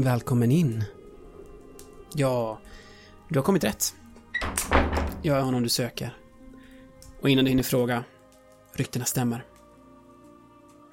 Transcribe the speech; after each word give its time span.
Välkommen 0.00 0.52
in. 0.52 0.84
Ja, 2.14 2.58
du 3.28 3.38
har 3.38 3.44
kommit 3.44 3.64
rätt. 3.64 3.94
Jag 5.22 5.38
är 5.38 5.42
honom 5.42 5.62
du 5.62 5.68
söker. 5.68 6.16
Och 7.20 7.30
innan 7.30 7.44
du 7.44 7.48
hinner 7.48 7.62
fråga, 7.62 8.04
ryktena 8.72 9.04
stämmer. 9.04 9.44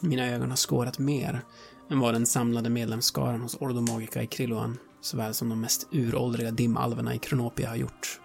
Mina 0.02 0.28
ögon 0.28 0.50
har 0.50 0.58
skådat 0.58 1.00
mer 1.00 1.42
än 1.90 2.00
vad 2.00 2.14
den 2.14 2.26
samlade 2.26 2.70
medlemsskaran 2.70 3.42
hos 3.42 3.58
Ordo 3.60 3.82
Magica 3.82 4.24
i 4.24 4.28
Krilloan, 4.28 4.78
såväl 5.02 5.34
som 5.34 5.50
de 5.50 5.62
mest 5.62 5.88
uråldriga 5.92 6.52
dimalverna 6.52 7.16
i 7.16 7.20
Kronopia 7.20 7.70
har 7.70 7.76
gjort. 7.76 8.20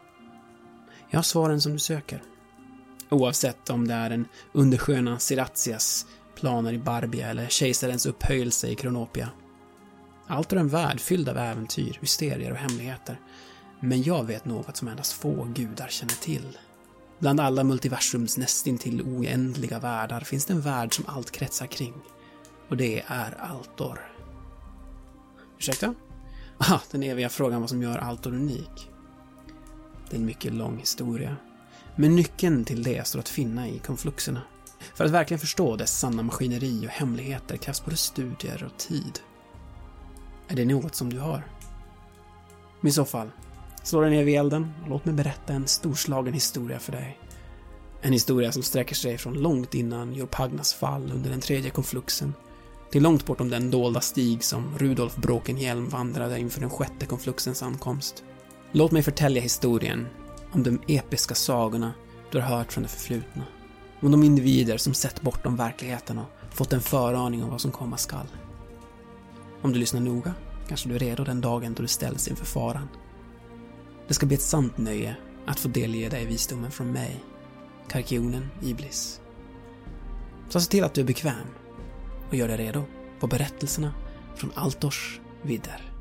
Jag 1.11 1.19
har 1.19 1.23
svaren 1.23 1.61
som 1.61 1.73
du 1.73 1.79
söker. 1.79 2.23
Oavsett 3.09 3.71
om 3.71 3.89
det 3.89 3.95
är 3.95 4.11
den 4.11 4.27
undersköna 4.53 5.19
Siratias 5.19 6.07
planer 6.35 6.73
i 6.73 6.79
Barbia 6.79 7.29
eller 7.29 7.49
kejsarens 7.49 8.07
upphöjelse 8.07 8.69
i 8.69 8.75
Kronopia. 8.75 9.29
Allt 10.31 10.53
är 10.53 10.57
en 10.57 10.69
värld 10.69 11.01
fylld 11.01 11.29
av 11.29 11.39
äventyr, 11.39 11.99
mysterier 12.01 12.51
och 12.51 12.57
hemligheter. 12.57 13.21
Men 13.81 14.03
jag 14.03 14.25
vet 14.25 14.45
något 14.45 14.77
som 14.77 14.89
endast 14.89 15.13
få 15.13 15.45
gudar 15.45 15.89
känner 15.89 16.15
till. 16.15 16.59
Bland 17.19 17.41
alla 17.41 17.65
multiversums 17.65 18.39
nästintill 18.39 19.03
oändliga 19.03 19.79
världar 19.79 20.21
finns 20.21 20.45
det 20.45 20.53
en 20.53 20.61
värld 20.61 20.95
som 20.95 21.05
allt 21.09 21.31
kretsar 21.31 21.67
kring. 21.67 21.95
Och 22.69 22.77
det 22.77 23.03
är 23.07 23.41
Altor. 23.41 24.01
Ursäkta? 25.59 25.95
Ah, 26.63 26.81
den 26.91 27.03
eviga 27.03 27.29
frågan 27.29 27.61
vad 27.61 27.71
som 27.71 27.83
gör 27.83 27.99
Altor 27.99 28.35
unik. 28.35 28.91
Det 30.11 30.17
är 30.17 30.21
en 30.21 30.27
mycket 30.27 30.53
lång 30.53 30.79
historia. 30.79 31.37
Men 31.97 32.17
nyckeln 32.17 32.65
till 32.65 32.83
det 32.83 33.07
står 33.07 33.19
att 33.19 33.29
finna 33.29 33.69
i 33.69 33.79
konfluxerna. 33.79 34.43
För 34.95 35.05
att 35.05 35.11
verkligen 35.11 35.39
förstå 35.39 35.77
dess 35.77 35.99
sanna 35.99 36.23
maskineri 36.23 36.87
och 36.87 36.91
hemligheter 36.91 37.57
krävs 37.57 37.85
både 37.85 37.97
studier 37.97 38.65
och 38.65 38.79
tid. 38.79 39.21
Är 40.51 40.57
det 40.57 40.65
något 40.65 40.95
som 40.95 41.13
du 41.13 41.19
har? 41.19 41.45
I 42.83 42.91
så 42.91 43.05
fall, 43.05 43.31
slå 43.83 44.01
dig 44.01 44.11
ner 44.11 44.25
vid 44.25 44.39
elden 44.39 44.73
och 44.83 44.89
låt 44.89 45.05
mig 45.05 45.15
berätta 45.15 45.53
en 45.53 45.67
storslagen 45.67 46.35
historia 46.35 46.79
för 46.79 46.93
dig. 46.93 47.19
En 48.01 48.13
historia 48.13 48.53
som 48.53 48.63
sträcker 48.63 48.95
sig 48.95 49.19
från 49.19 49.35
långt 49.35 49.75
innan 49.75 50.15
Jorpagnas 50.15 50.75
fall 50.75 51.13
under 51.15 51.31
den 51.31 51.41
tredje 51.41 51.71
konfluxen 51.71 52.35
till 52.91 53.03
långt 53.03 53.27
bortom 53.27 53.51
den 53.51 53.71
dolda 53.71 54.01
stig 54.01 54.45
som 54.45 54.79
Rudolf 54.79 55.17
Bråkenhielm 55.17 55.89
vandrade 55.89 56.39
inför 56.39 56.61
den 56.61 56.71
sjätte 56.71 57.07
konfluxens 57.07 57.63
ankomst. 57.63 58.25
Låt 58.73 58.93
mig 58.93 59.03
förtälja 59.03 59.43
historien 59.43 60.07
om 60.53 60.63
de 60.63 60.81
episka 60.89 61.35
sagorna 61.35 61.93
du 62.31 62.41
har 62.41 62.57
hört 62.57 62.73
från 62.73 62.83
det 62.83 62.89
förflutna. 62.89 63.45
Om 64.01 64.11
de 64.11 64.23
individer 64.23 64.77
som 64.77 64.95
sett 64.95 65.23
bortom 65.23 65.57
verkligheten 65.57 66.19
och 66.19 66.27
fått 66.51 66.73
en 66.73 66.81
föraning 66.81 67.43
om 67.43 67.51
vad 67.51 67.61
som 67.61 67.71
komma 67.71 67.97
skall. 67.97 68.27
Om 69.63 69.73
du 69.73 69.79
lyssnar 69.79 70.01
noga 70.01 70.35
kanske 70.69 70.89
du 70.89 70.95
är 70.95 70.99
redo 70.99 71.25
den 71.25 71.41
dagen 71.41 71.75
då 71.75 71.83
du 71.83 71.89
ställs 71.89 72.29
inför 72.29 72.45
faran. 72.45 72.89
Det 74.09 74.15
ska 74.15 74.27
bli 74.27 74.35
ett 74.35 74.43
sant 74.43 74.79
nöje 74.79 75.17
att 75.47 75.61
få 75.61 75.69
delge 75.69 76.09
dig 76.09 76.27
visdomen 76.27 76.71
från 76.71 76.93
mig, 76.93 77.25
Karkionen 77.89 78.49
Iblis. 78.63 79.21
Så 80.49 80.61
se 80.61 80.71
till 80.71 80.85
att 80.85 80.95
du 80.95 81.01
är 81.01 81.07
bekväm 81.07 81.47
och 82.29 82.35
gör 82.35 82.49
dig 82.49 82.57
redo 82.57 82.85
på 83.21 83.27
berättelserna 83.27 83.95
från 84.37 84.51
Altors 84.55 85.21
vidder. 85.43 85.93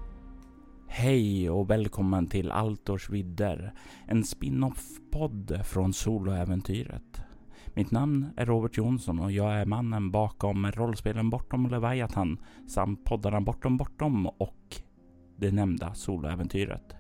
Hej 0.88 1.50
och 1.50 1.70
välkommen 1.70 2.28
till 2.28 2.52
Altors 2.52 3.10
vidder, 3.10 3.74
en 4.08 4.24
spin-off-podd 4.24 5.62
från 5.66 5.94
soloäventyret. 5.94 7.22
Mitt 7.74 7.92
namn 7.92 8.30
är 8.36 8.46
Robert 8.46 8.78
Jonsson 8.78 9.20
och 9.20 9.32
jag 9.32 9.54
är 9.54 9.66
mannen 9.66 10.12
bakom 10.12 10.72
rollspelen 10.72 11.30
Bortom 11.30 11.70
Leviathan 11.70 12.38
samt 12.68 13.06
poddarna 13.06 13.42
Bortom 13.42 13.78
Bortom 13.78 14.28
och 14.28 14.76
det 15.38 15.52
nämnda 15.52 15.94
soloäventyret. 15.94 16.96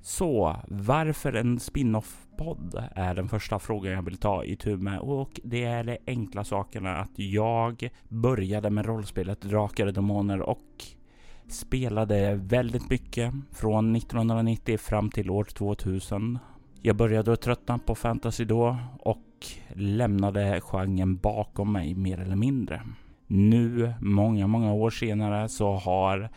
Så 0.00 0.56
varför 0.68 1.32
en 1.32 1.60
spin-off-podd 1.60 2.84
är 2.94 3.14
den 3.14 3.28
första 3.28 3.58
frågan 3.58 3.92
jag 3.92 4.02
vill 4.02 4.16
ta 4.16 4.44
i 4.44 4.56
tur 4.56 4.76
med 4.76 4.98
och 4.98 5.40
det 5.44 5.64
är 5.64 5.84
de 5.84 5.98
enkla 6.06 6.44
sakerna 6.44 6.96
att 6.96 7.18
jag 7.18 7.90
började 8.08 8.70
med 8.70 8.86
rollspelet 8.86 9.40
Drakar 9.40 9.86
och 9.86 9.92
Demoner 9.92 10.40
och 10.40 10.84
spelade 11.48 12.34
väldigt 12.34 12.90
mycket 12.90 13.34
från 13.52 13.96
1990 13.96 14.78
fram 14.78 15.10
till 15.10 15.30
år 15.30 15.44
2000. 15.44 16.38
Jag 16.82 16.96
började 16.96 17.36
tröttna 17.36 17.78
på 17.78 17.94
fantasy 17.94 18.44
då 18.44 18.76
och 19.00 19.25
och 19.36 19.76
lämnade 19.76 20.60
genren 20.60 21.16
bakom 21.16 21.72
mig 21.72 21.94
mer 21.94 22.20
eller 22.20 22.36
mindre. 22.36 22.82
Nu, 23.26 23.92
många, 24.00 24.46
många 24.46 24.72
år 24.72 24.90
senare, 24.90 25.48
så 25.48 25.72
har 25.72 26.28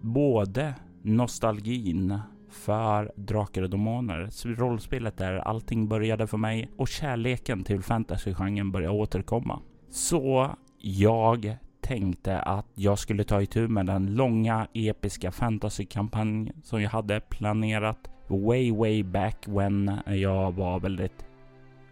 både 0.00 0.74
nostalgin 1.02 2.18
för 2.50 3.12
Drakar 3.16 3.62
och 3.62 3.70
Demoner, 3.70 4.54
rollspelet 4.56 5.16
där 5.16 5.34
allting 5.34 5.88
började 5.88 6.26
för 6.26 6.38
mig 6.38 6.70
och 6.76 6.88
kärleken 6.88 7.64
till 7.64 7.82
fantasygenren 7.82 8.72
började 8.72 8.94
återkomma. 8.94 9.60
Så 9.90 10.50
jag 10.78 11.56
tänkte 11.80 12.40
att 12.40 12.66
jag 12.74 12.98
skulle 12.98 13.24
ta 13.24 13.42
itu 13.42 13.68
med 13.68 13.86
den 13.86 14.14
långa 14.14 14.66
episka 14.74 15.32
fantasykampanj 15.32 16.52
som 16.62 16.82
jag 16.82 16.90
hade 16.90 17.20
planerat 17.20 18.10
way, 18.28 18.72
way 18.72 19.02
back 19.02 19.44
when 19.48 19.98
jag 20.06 20.52
var 20.52 20.80
väldigt 20.80 21.24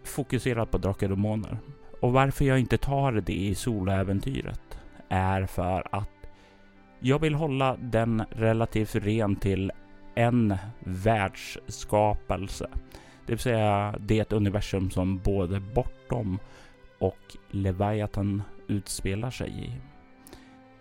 fokuserad 0.07 0.71
på 0.71 0.77
Drakar 0.77 1.11
och 1.11 1.17
Demoner. 1.17 1.57
Och 2.01 2.13
varför 2.13 2.45
jag 2.45 2.59
inte 2.59 2.77
tar 2.77 3.11
det 3.11 3.33
i 3.33 3.55
soloäventyret 3.55 4.77
är 5.09 5.45
för 5.45 5.87
att 5.91 6.09
jag 6.99 7.19
vill 7.19 7.35
hålla 7.35 7.77
den 7.77 8.23
relativt 8.29 8.95
ren 8.95 9.35
till 9.35 9.71
en 10.15 10.57
världsskapelse. 10.79 12.69
Det 13.25 13.33
vill 13.33 13.39
säga 13.39 13.95
det 13.99 14.33
universum 14.33 14.89
som 14.89 15.17
både 15.17 15.59
Bortom 15.59 16.39
och 16.99 17.37
Leviathan 17.49 18.43
utspelar 18.67 19.31
sig 19.31 19.49
i. 19.49 19.71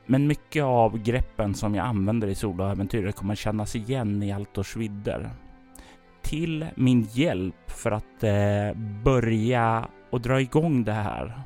Men 0.06 0.26
mycket 0.26 0.64
av 0.64 0.98
greppen 0.98 1.54
som 1.54 1.74
jag 1.74 1.86
använder 1.86 2.28
i 2.28 2.34
soloäventyret 2.34 3.16
kommer 3.16 3.34
kännas 3.34 3.76
igen 3.76 4.22
i 4.22 4.32
Altors 4.32 4.76
vidder. 4.76 5.30
Till 6.32 6.66
min 6.75 7.09
hjälp 7.12 7.70
för 7.70 7.90
att 7.90 8.25
eh, 8.25 8.79
börja 9.05 9.88
och 10.11 10.20
dra 10.20 10.40
igång 10.40 10.84
det 10.84 10.93
här 10.93 11.43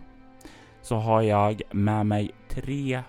så 0.82 0.96
har 0.96 1.22
jag 1.22 1.62
med 1.70 2.06
mig 2.06 2.30
tre 2.48 3.02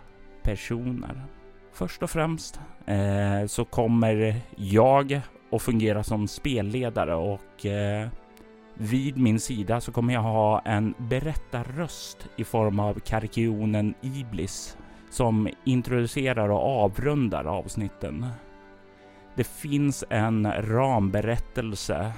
personer. 0.43 1.25
Först 1.73 2.03
och 2.03 2.09
främst 2.09 2.59
eh, 2.85 3.45
så 3.47 3.65
kommer 3.65 4.35
jag 4.55 5.21
att 5.51 5.61
fungera 5.61 6.03
som 6.03 6.27
spelledare 6.27 7.15
och 7.15 7.65
eh, 7.65 8.07
vid 8.73 9.17
min 9.17 9.39
sida 9.39 9.81
så 9.81 9.91
kommer 9.91 10.13
jag 10.13 10.21
ha 10.21 10.61
en 10.65 10.93
berättarröst 10.97 12.27
i 12.35 12.43
form 12.43 12.79
av 12.79 12.99
Karkionen 12.99 13.93
Iblis 14.01 14.77
som 15.09 15.49
introducerar 15.65 16.49
och 16.49 16.83
avrundar 16.83 17.45
avsnitten. 17.45 18.25
Det 19.37 19.47
finns 19.47 20.03
en 20.09 20.51
ramberättelse 20.51 22.13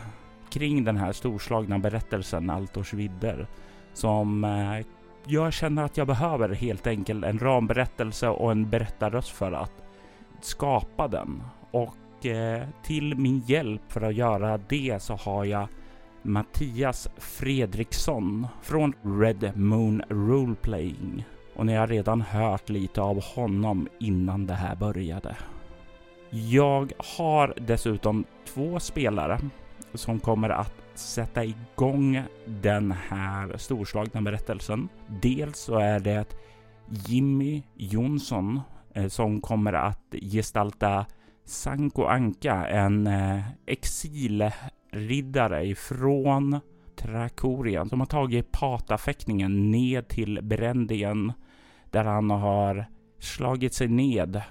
kring 0.50 0.84
den 0.84 0.98
här 0.98 1.12
storslagna 1.12 1.80
berättelsen 1.80 2.50
Altors 2.50 2.94
vidder 2.94 3.48
som 3.94 4.44
eh, 4.44 4.86
jag 5.26 5.54
känner 5.54 5.84
att 5.84 5.98
jag 5.98 6.08
behöver 6.08 6.50
helt 6.50 6.88
enkelt 6.88 7.26
en 7.26 7.40
ramberättelse 7.40 8.28
och 8.28 8.52
en 8.52 8.70
berättarröst 8.70 9.30
för 9.30 9.52
att 9.52 9.72
skapa 10.42 11.08
den. 11.08 11.44
Och 11.72 12.26
eh, 12.26 12.64
till 12.84 13.16
min 13.16 13.40
hjälp 13.40 13.82
för 13.88 14.02
att 14.02 14.16
göra 14.16 14.58
det 14.58 15.02
så 15.02 15.16
har 15.16 15.46
jag 15.46 15.68
Mattias 16.22 17.08
Fredriksson 17.18 18.48
från 18.62 18.94
Red 19.02 19.58
Moon 19.58 20.04
Roleplaying. 20.10 21.26
Och 21.56 21.66
ni 21.66 21.76
har 21.76 21.88
redan 21.88 22.22
hört 22.22 22.70
lite 22.70 23.02
av 23.02 23.24
honom 23.24 23.88
innan 24.00 24.48
det 24.48 24.54
här 24.54 24.76
började. 24.76 25.36
Jag 26.30 26.92
har 26.98 27.54
dessutom 27.58 28.26
två 28.46 28.80
spelare 28.80 29.40
som 29.94 30.20
kommer 30.20 30.50
att 30.50 30.74
sätta 30.94 31.46
igång 31.46 32.24
den 32.46 32.92
här 32.92 33.58
storslagna 33.58 34.22
berättelsen. 34.22 34.90
Dels 35.22 35.60
så 35.60 35.78
är 35.78 36.00
det 36.00 36.36
Jimmy 36.90 37.64
Jonsson 37.76 38.62
eh, 38.94 39.08
som 39.08 39.42
kommer 39.42 39.74
att 39.74 40.16
gestalta 40.22 41.06
Sanko 41.46 42.04
Anka, 42.04 42.68
en 42.68 43.08
eh, 43.08 43.40
exilriddare 43.66 45.66
ifrån 45.66 46.60
Trakorien 46.96 47.90
som 47.90 48.00
har 48.00 48.08
tagit 48.08 48.52
patafäktningen 48.52 49.72
ned 49.72 50.08
till 50.08 50.40
Berendien 50.44 51.34
där 51.92 52.04
han 52.04 52.30
har 52.30 52.86
slagit 53.20 53.74
sig 53.74 53.88
ned 53.88 54.42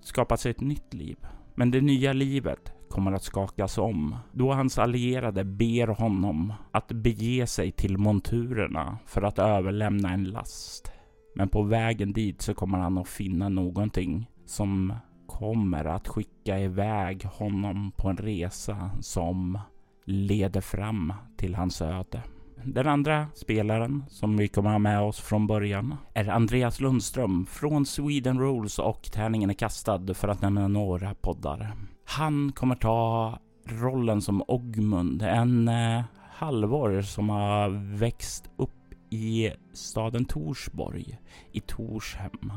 skapat 0.00 0.40
sig 0.40 0.50
ett 0.50 0.60
nytt 0.60 0.94
liv. 0.94 1.16
Men 1.54 1.70
det 1.70 1.80
nya 1.80 2.12
livet 2.12 2.72
kommer 2.90 3.12
att 3.12 3.22
skakas 3.22 3.78
om 3.78 4.16
då 4.32 4.52
hans 4.52 4.78
allierade 4.78 5.44
ber 5.44 5.86
honom 5.86 6.52
att 6.70 6.88
bege 6.92 7.46
sig 7.46 7.72
till 7.72 7.98
monturerna 7.98 8.98
för 9.06 9.22
att 9.22 9.38
överlämna 9.38 10.12
en 10.12 10.24
last. 10.24 10.92
Men 11.34 11.48
på 11.48 11.62
vägen 11.62 12.12
dit 12.12 12.42
så 12.42 12.54
kommer 12.54 12.78
han 12.78 12.98
att 12.98 13.08
finna 13.08 13.48
någonting 13.48 14.30
som 14.46 14.92
kommer 15.26 15.84
att 15.84 16.08
skicka 16.08 16.58
iväg 16.58 17.24
honom 17.24 17.92
på 17.96 18.08
en 18.08 18.16
resa 18.16 18.90
som 19.00 19.58
leder 20.04 20.60
fram 20.60 21.12
till 21.36 21.54
hans 21.54 21.82
öde. 21.82 22.22
Den 22.64 22.86
andra 22.86 23.26
spelaren 23.34 24.04
som 24.08 24.36
vi 24.36 24.48
kommer 24.48 24.70
ha 24.70 24.78
med 24.78 25.00
oss 25.00 25.20
från 25.20 25.46
början 25.46 25.96
är 26.14 26.28
Andreas 26.28 26.80
Lundström 26.80 27.46
från 27.46 27.86
Sweden 27.86 28.40
Rules 28.40 28.78
och 28.78 29.02
Tärningen 29.02 29.50
är 29.50 29.54
kastad 29.54 30.14
för 30.14 30.28
att 30.28 30.42
nämna 30.42 30.68
några 30.68 31.14
poddar. 31.14 31.74
Han 32.04 32.52
kommer 32.52 32.74
ta 32.74 33.38
rollen 33.64 34.22
som 34.22 34.42
Ogmund, 34.48 35.22
en 35.22 35.68
eh, 35.68 36.02
halvor 36.30 37.02
som 37.02 37.28
har 37.28 37.96
växt 37.98 38.50
upp 38.56 38.70
i 39.10 39.50
staden 39.72 40.24
Torsborg 40.24 41.18
i 41.52 41.60
Torshem. 41.60 42.52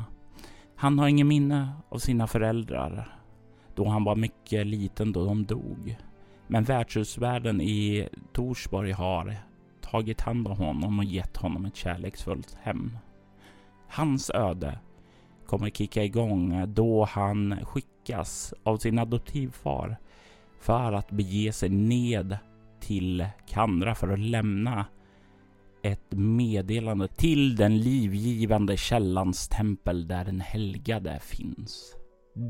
Han 0.76 0.98
har 0.98 1.08
ingen 1.08 1.28
minne 1.28 1.72
av 1.88 1.98
sina 1.98 2.26
föräldrar 2.26 3.18
då 3.74 3.88
han 3.88 4.04
var 4.04 4.16
mycket 4.16 4.66
liten 4.66 5.12
då 5.12 5.24
de 5.24 5.44
dog. 5.44 5.96
Men 6.46 6.64
värdshusvärden 6.64 7.60
i 7.60 8.08
Torsborg 8.32 8.92
har 8.92 9.36
tagit 9.90 10.20
hand 10.20 10.48
om 10.48 10.56
honom 10.56 10.98
och 10.98 11.04
gett 11.04 11.36
honom 11.36 11.64
ett 11.64 11.76
kärleksfullt 11.76 12.56
hem. 12.62 12.98
Hans 13.88 14.30
öde 14.30 14.78
kommer 15.46 15.70
kicka 15.70 16.04
igång 16.04 16.74
då 16.74 17.04
han 17.04 17.64
skickas 17.64 18.54
av 18.62 18.76
sin 18.76 18.98
adoptivfar 18.98 19.96
för 20.60 20.92
att 20.92 21.10
bege 21.10 21.52
sig 21.52 21.68
ned 21.68 22.38
till 22.80 23.26
Kandra 23.48 23.94
för 23.94 24.08
att 24.08 24.18
lämna 24.18 24.86
ett 25.82 26.12
meddelande 26.12 27.08
till 27.08 27.56
den 27.56 27.78
livgivande 27.78 28.76
källans 28.76 29.48
tempel 29.48 30.08
där 30.08 30.24
den 30.24 30.40
helgade 30.40 31.18
finns. 31.20 31.94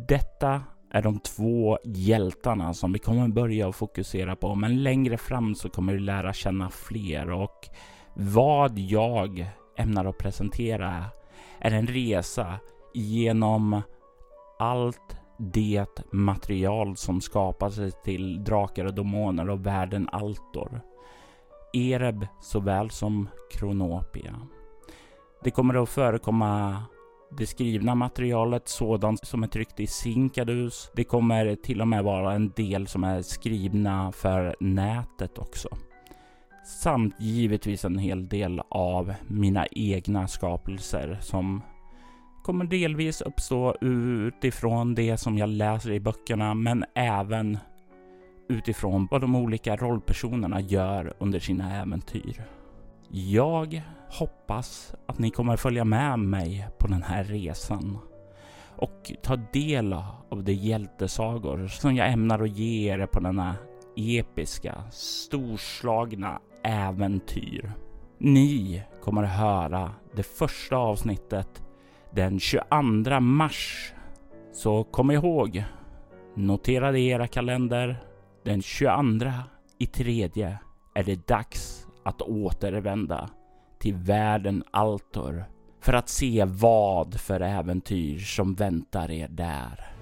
Detta 0.09 0.63
är 0.95 1.03
de 1.03 1.19
två 1.19 1.79
hjältarna 1.85 2.75
som 2.75 2.93
vi 2.93 2.99
kommer 2.99 3.29
börja 3.29 3.73
fokusera 3.73 4.37
på, 4.37 4.55
men 4.55 4.83
längre 4.83 5.17
fram 5.17 5.55
så 5.55 5.69
kommer 5.69 5.93
vi 5.93 5.99
lära 5.99 6.33
känna 6.33 6.71
fler 6.71 7.31
och 7.31 7.69
vad 8.15 8.79
jag 8.79 9.47
ämnar 9.77 10.05
att 10.05 10.19
presentera 10.19 11.05
är 11.59 11.71
en 11.71 11.87
resa 11.87 12.59
genom 12.95 13.83
allt 14.59 15.17
det 15.39 16.13
material 16.13 16.97
som 16.97 17.21
skapar 17.21 17.71
sig 17.71 17.93
till 18.05 18.45
drakar 18.45 18.85
och 18.85 18.95
demoner 18.95 19.51
och 19.51 19.67
världen 19.67 20.09
Altor. 20.13 20.81
Ereb 21.73 22.27
såväl 22.41 22.91
som 22.91 23.29
Kronopia. 23.53 24.37
Det 25.45 25.51
kommer 25.51 25.83
att 25.83 25.89
förekomma 25.89 26.83
det 27.37 27.47
skrivna 27.47 27.95
materialet 27.95 28.69
sådant 28.69 29.27
som 29.27 29.43
är 29.43 29.47
tryckt 29.47 29.81
i 29.81 29.87
Sinkadus. 29.87 30.91
Det 30.95 31.05
kommer 31.05 31.55
till 31.55 31.81
och 31.81 31.89
med 31.89 32.05
vara 32.05 32.33
en 32.33 32.53
del 32.57 32.87
som 32.87 33.05
är 33.05 33.23
skrivna 33.23 34.13
för 34.13 34.57
nätet 34.61 35.39
också. 35.39 35.69
Samt 36.83 37.15
givetvis 37.21 37.85
en 37.85 37.99
hel 37.99 38.29
del 38.29 38.63
av 38.69 39.15
mina 39.27 39.67
egna 39.67 40.29
skapelser 40.29 41.19
som 41.21 41.63
kommer 42.43 42.65
delvis 42.65 43.21
uppstå 43.21 43.77
utifrån 43.81 44.95
det 44.95 45.17
som 45.17 45.39
jag 45.39 45.49
läser 45.49 45.91
i 45.91 46.01
böckerna 46.01 46.55
men 46.55 46.85
även 46.95 47.59
utifrån 48.49 49.09
vad 49.11 49.21
de 49.21 49.37
olika 49.37 49.77
rollpersonerna 49.77 50.61
gör 50.61 51.15
under 51.19 51.41
sina 51.41 51.81
äventyr. 51.81 52.43
Jag 53.17 53.83
hoppas 54.09 54.95
att 55.07 55.19
ni 55.19 55.31
kommer 55.31 55.57
följa 55.57 55.85
med 55.85 56.19
mig 56.19 56.69
på 56.79 56.87
den 56.87 57.03
här 57.03 57.25
resan 57.25 57.99
och 58.77 59.13
ta 59.23 59.37
del 59.37 59.93
av 60.29 60.45
de 60.45 60.53
hjältesagor 60.53 61.69
som 61.69 61.97
jag 61.97 62.13
ämnar 62.13 62.43
att 62.43 62.59
ge 62.59 62.93
er 62.93 63.07
på 63.07 63.21
denna 63.21 63.57
episka, 63.97 64.83
storslagna 64.91 66.41
äventyr. 66.63 67.73
Ni 68.19 68.83
kommer 69.03 69.23
att 69.23 69.39
höra 69.39 69.93
det 70.17 70.23
första 70.23 70.77
avsnittet 70.77 71.63
den 72.11 72.41
22 72.41 73.21
mars. 73.21 73.93
Så 74.53 74.85
kom 74.85 75.11
ihåg, 75.11 75.65
notera 76.35 76.93
det 76.93 76.99
i 76.99 77.09
era 77.09 77.27
kalender. 77.27 78.05
Den 78.45 78.63
22 78.63 79.31
i 79.79 79.87
tredje 79.87 80.59
är 80.95 81.05
det 81.05 81.29
dags 81.29 81.84
att 82.05 82.23
återvända 82.23 83.31
till 83.79 83.95
världen 83.95 84.65
Altor 84.71 85.45
för 85.81 85.93
att 85.93 86.09
se 86.09 86.45
vad 86.45 87.21
för 87.21 87.41
äventyr 87.41 88.19
som 88.19 88.55
väntar 88.55 89.11
er 89.11 89.29
där. 89.29 89.94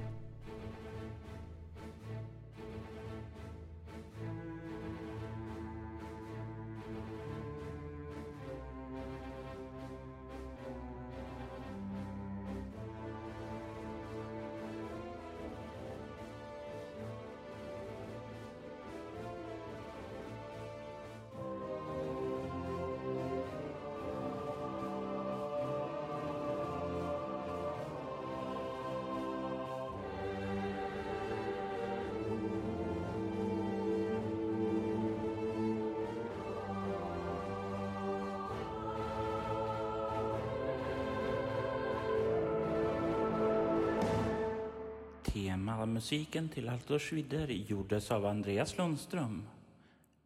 Temamusiken 45.33 46.49
till 46.49 46.69
Altors 46.69 47.13
vidder 47.13 47.49
gjordes 47.49 48.11
av 48.11 48.27
Andreas 48.27 48.79
Lundström. 48.79 49.43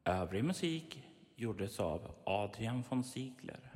Övrig 0.04 0.44
musik 0.44 1.02
gjordes 1.36 1.80
av 1.80 2.00
Adrian 2.24 2.84
von 2.88 3.04
Ziegler. 3.04 3.75